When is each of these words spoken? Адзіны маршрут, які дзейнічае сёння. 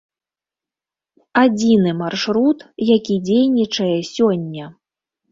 Адзіны 1.41 1.91
маршрут, 1.99 2.59
які 2.95 3.17
дзейнічае 3.27 3.91
сёння. 4.13 4.65